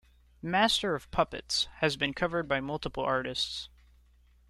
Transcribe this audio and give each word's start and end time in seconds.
"Master 0.41 0.95
of 0.95 1.11
Puppets" 1.11 1.65
has 1.75 1.95
been 1.95 2.15
covered 2.15 2.47
by 2.47 2.59
multiple 2.59 3.03
artists. 3.03 3.69